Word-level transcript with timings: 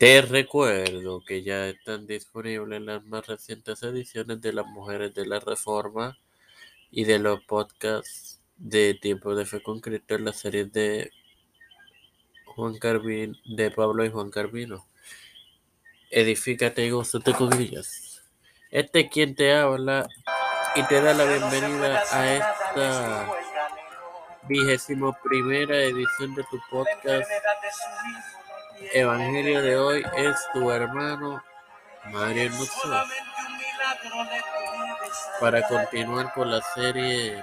Te 0.00 0.22
recuerdo 0.22 1.22
que 1.22 1.42
ya 1.42 1.66
están 1.66 2.06
disponibles 2.06 2.80
las 2.80 3.04
más 3.04 3.26
recientes 3.26 3.82
ediciones 3.82 4.40
de 4.40 4.54
Las 4.54 4.64
Mujeres 4.64 5.12
de 5.12 5.26
la 5.26 5.40
Reforma 5.40 6.16
y 6.90 7.04
de 7.04 7.18
los 7.18 7.44
podcasts 7.44 8.40
de 8.56 8.94
Tiempo 8.94 9.34
de 9.34 9.44
Fe 9.44 9.62
con 9.62 9.80
Cristo 9.80 10.14
en 10.14 10.24
la 10.24 10.32
serie 10.32 10.64
de 10.64 11.10
Juan 12.46 12.78
Carvin, 12.78 13.36
de 13.44 13.70
Pablo 13.70 14.02
y 14.02 14.10
Juan 14.10 14.30
Carvino. 14.30 14.86
Edifícate 16.10 16.86
y 16.86 16.90
gózate 16.92 17.34
con 17.34 17.52
ellas. 17.60 18.22
Este 18.70 19.00
es 19.00 19.10
quien 19.10 19.34
te 19.34 19.52
habla 19.52 20.08
y 20.76 20.82
te 20.84 21.02
da 21.02 21.12
la 21.12 21.26
bienvenida 21.26 22.02
a 22.10 22.36
esta 22.36 23.30
vigésimo 24.48 25.14
primera 25.22 25.76
edición 25.76 26.34
de 26.34 26.42
tu 26.44 26.58
podcast. 26.70 27.30
Evangelio 28.92 29.62
de 29.62 29.78
hoy 29.78 30.04
es 30.16 30.36
tu 30.52 30.68
hermano 30.70 31.40
Mario 32.06 32.44
Hermoso. 32.44 33.06
Para 35.38 35.66
continuar 35.68 36.32
con 36.32 36.50
la 36.50 36.60
serie 36.74 37.42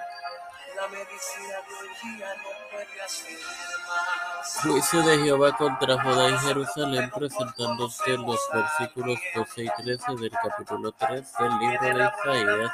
Juicio 4.61 5.01
de 5.03 5.19
Jehová 5.19 5.55
contra 5.55 6.01
Judá 6.01 6.29
y 6.29 6.37
Jerusalén, 6.39 7.09
presentándote 7.11 8.17
los 8.17 8.39
versículos 8.53 9.19
12 9.35 9.63
y 9.63 9.69
13 9.83 10.15
del 10.15 10.31
capítulo 10.31 10.91
3 10.91 11.33
del 11.39 11.59
libro 11.59 11.97
de 11.97 12.03
Isaías, 12.03 12.71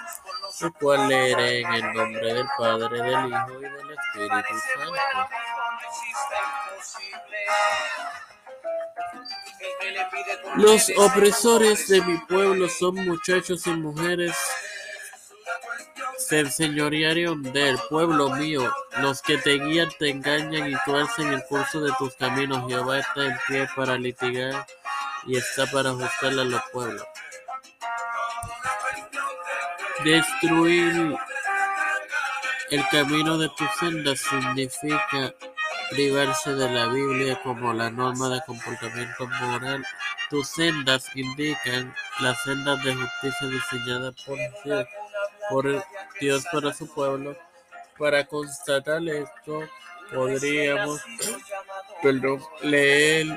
el 0.62 0.74
cual 0.74 1.08
leeré 1.08 1.62
en 1.62 1.74
el 1.74 1.94
nombre 1.94 2.34
del 2.34 2.48
Padre, 2.58 3.02
del 3.02 3.28
Hijo 3.28 3.60
y 3.60 3.64
del 3.64 3.92
Espíritu 3.92 4.60
Santo. 4.76 4.94
Los 10.56 10.92
opresores 10.98 11.88
de 11.88 12.02
mi 12.02 12.18
pueblo 12.20 12.70
son 12.70 12.96
muchachos 12.96 13.66
y 13.68 13.72
mujeres 13.72 14.36
se 16.18 16.40
enseñorearon 16.40 17.44
del 17.44 17.78
pueblo 17.90 18.30
mío. 18.30 18.72
Los 19.02 19.22
que 19.22 19.38
te 19.38 19.60
guían 19.60 19.90
te 20.00 20.10
engañan 20.10 20.72
y 20.72 20.76
tuercen 20.86 21.34
el 21.34 21.44
curso 21.46 21.82
de 21.82 21.92
tus 21.98 22.16
caminos. 22.16 22.68
Jehová 22.68 23.00
está 23.00 23.26
en 23.26 23.38
pie 23.48 23.68
para 23.76 23.98
litigar 23.98 24.66
y 25.26 25.38
está 25.38 25.66
para 25.68 25.90
ajustar 25.90 26.32
a 26.32 26.44
los 26.44 26.62
pueblos. 26.72 27.04
Destruir 30.04 31.18
el 32.72 32.88
camino 32.90 33.38
de 33.38 33.50
tus 33.50 33.70
sendas 33.80 34.20
significa 34.20 35.34
privarse 35.94 36.56
de 36.56 36.70
la 36.70 36.88
Biblia 36.88 37.40
como 37.44 37.72
la 37.72 37.90
norma 37.90 38.30
de 38.30 38.42
comportamiento 38.46 39.28
moral. 39.28 39.86
Tus 40.30 40.48
sendas 40.48 41.06
indican 41.16 41.94
las 42.20 42.42
sendas 42.42 42.84
de 42.84 42.96
justicia 42.96 43.48
diseñadas 43.48 44.16
por 45.50 45.86
Dios, 46.20 46.46
para 46.52 46.74
su 46.74 46.92
pueblo. 46.92 47.38
Para 47.98 48.26
constatar 48.26 49.02
esto, 49.08 49.60
podríamos 50.12 51.02
perdón, 52.02 52.44
leer 52.62 53.28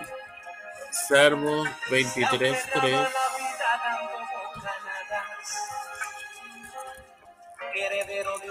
Salmo 1.09 1.65
23.3. 1.91 3.09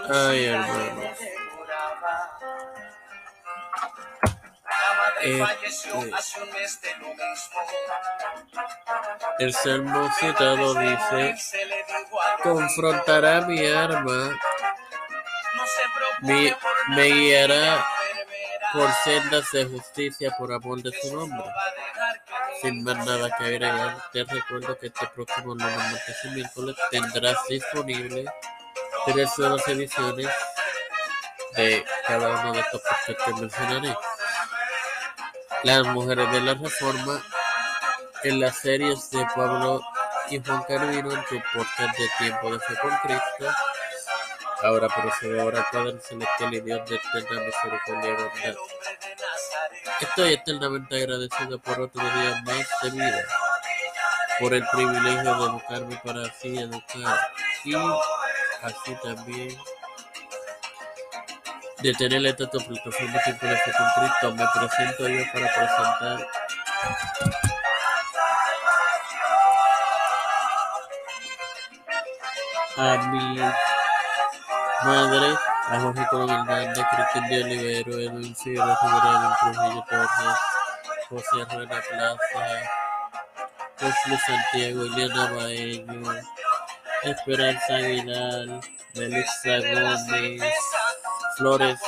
Ay, 0.08 0.54
hermano. 5.26 5.60
Este, 6.64 6.96
el 9.40 9.54
salmo 9.54 10.10
citado 10.20 10.74
dice, 10.76 11.36
confrontará 12.44 13.42
mi 13.42 13.66
arma, 13.68 14.40
mi, 16.22 16.54
me 16.90 17.04
guiará 17.10 17.86
por 18.74 18.92
sendas 19.04 19.52
de 19.52 19.66
justicia 19.66 20.36
por 20.38 20.52
amor 20.54 20.82
de 20.82 20.92
su 21.02 21.16
nombre. 21.16 21.46
Sin 22.62 22.84
más 22.84 23.06
nada 23.06 23.30
que 23.38 23.44
agregar, 23.44 24.12
te 24.12 24.24
recuerdo 24.24 24.78
que 24.78 24.88
este 24.88 25.08
próximo 25.08 25.56
martes 25.56 26.18
y 26.24 26.30
miércoles 26.30 26.76
tendrás 26.90 27.38
disponible 27.48 28.26
tres 29.06 29.30
nuevas 29.38 29.68
ediciones 29.68 30.28
de 31.56 31.86
cada 32.08 32.42
uno 32.42 32.54
de 32.54 32.60
estos 32.60 32.82
podcasts 32.82 33.24
que 33.26 33.34
mencionaré. 33.34 33.96
Las 35.66 35.84
mujeres 35.88 36.32
de 36.32 36.42
la 36.42 36.54
Reforma 36.54 37.24
en 38.24 38.40
las 38.40 38.56
series 38.60 39.10
de 39.10 39.26
Pablo 39.36 39.82
y 40.30 40.40
Juan 40.40 40.62
Carvino 40.68 41.12
en 41.12 41.26
tu 41.26 41.42
podcast 41.52 41.98
de 41.98 42.08
Tiempo 42.20 42.52
de 42.52 42.60
Fe 42.60 42.76
con 42.84 42.92
Cristo. 42.98 43.58
Ahora 44.62 44.88
procede 44.88 45.42
ahora 45.42 45.68
Padre 45.72 46.00
Celestial 46.02 46.54
y 46.54 46.62
Dios 46.62 46.88
de 46.88 46.98
eterna 46.98 47.42
misericordia 47.42 48.12
y 48.12 48.14
bondad. 48.14 48.56
Estoy 50.02 50.34
eternamente 50.34 50.98
agradecido 50.98 51.58
por 51.58 51.82
otro 51.82 52.02
día 52.04 52.44
más 52.46 52.68
de 52.84 52.92
vida, 52.92 53.24
por 54.40 54.54
el 54.54 54.64
privilegio 54.72 55.36
de 55.36 55.46
educarme 55.46 56.00
para 56.06 56.28
así 56.28 56.60
educar 56.60 57.20
y 57.64 57.74
así 57.74 58.96
también 59.02 59.58
de 61.86 61.94
tener 61.94 62.26
esta 62.26 62.48
plataforma 62.48 63.20
Tiempo 63.24 63.46
de 63.46 63.58
Fe 63.58 63.72
con 63.78 63.88
Cristo. 63.96 64.36
Me 64.36 64.46
presento 64.56 65.08
yo 65.08 65.24
para 65.32 65.54
presentar 65.54 66.28
a 72.78 72.98
mi 73.10 73.40
madre, 74.84 75.38
a 75.68 75.80
Jorge 75.80 76.08
Colón 76.10 76.30
Hernández, 76.32 76.86
Cristian 76.92 77.30
de 77.30 77.44
Olivero, 77.44 78.00
Edwin 78.00 78.36
Figueroa 78.36 78.78
Figueroa, 78.78 79.38
Trujillo 79.42 79.86
Torres, 79.88 80.40
José 81.10 81.56
Rueda 81.56 81.82
Plaza, 81.88 82.46
José 83.80 84.18
Santiago, 84.26 84.86
Eliana 84.86 85.32
Baeño, 85.34 86.14
Esperanza 87.04 87.76
Aguilar, 87.76 88.60
Melissa 88.96 89.60
Gómez, 89.60 90.42
Flores, 91.38 91.80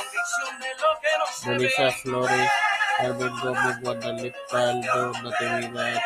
Melissa 1.46 1.90
Flores, 2.02 2.50
Carmen 2.98 3.40
Gómez, 3.40 3.80
Guadalupe 3.80 4.34
Paldo, 4.50 5.12
Natividad, 5.22 6.02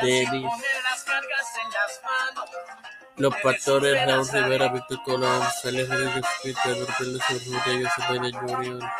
Denis, 0.00 0.50
los 3.16 3.34
pastores 3.36 4.06
Raúl 4.06 4.28
Rivera, 4.32 4.68
Víctor 4.68 5.02
Colón, 5.04 5.42
Félix 5.62 5.88
Rodríguez 5.88 6.24
Pedro 6.42 6.86
Pérez 6.98 7.46
Urrutia, 7.46 7.90
José 7.90 8.32
Jr., 8.32 8.90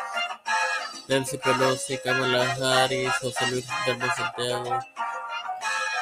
Nancy 1.07 1.37
Pelosi, 1.37 1.97
Kamala 1.97 2.51
Harris, 2.53 3.11
José 3.21 3.47
Luis 3.47 3.65
Hernández 3.85 4.15
Santiago, 4.15 4.79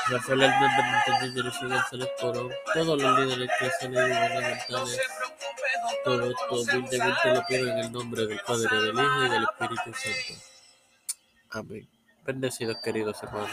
Rafael 0.10 0.44
Hernández 0.44 0.86
Montañez, 0.86 1.34
Jennifer 1.34 1.68
González 1.70 2.10
Corón, 2.20 2.52
todos 2.74 3.02
los 3.02 3.20
líderes 3.20 3.50
eclesiales 3.50 4.10
y 4.10 4.14
gubernamentales. 4.14 5.02
Todo 6.04 6.32
esto 6.32 6.62
humildemente 6.62 7.34
lo 7.34 7.46
pido 7.48 7.72
en 7.72 7.78
el 7.80 7.92
nombre 7.92 8.26
del 8.26 8.40
Padre, 8.46 8.76
del 8.76 8.94
Hijo 8.94 9.26
y 9.26 9.30
del 9.30 9.44
Espíritu 9.44 10.00
Santo. 10.00 10.42
Amén. 11.52 11.88
Bendecidos 12.26 12.78
queridos 12.84 13.22
hermanos. 13.24 13.50